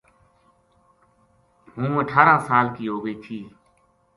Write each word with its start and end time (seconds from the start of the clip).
ہوں 1.75 1.91
اٹھارہ 2.01 2.35
سال 2.47 2.65
کی 2.75 2.85
ہو 2.91 2.97
گئی 3.05 3.15
تھی 3.25 3.37